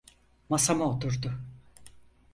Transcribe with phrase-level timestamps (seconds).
[0.49, 1.31] Masama oturdu.